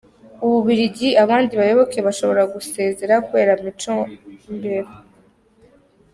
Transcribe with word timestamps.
U 0.45 0.47
Bubiligi 0.53 1.09
Abandi 1.23 1.51
bayoboke 1.59 1.97
bashobora 2.07 2.41
gusezera 2.53 3.13
kubera 3.25 3.51
Micombero 3.63 4.91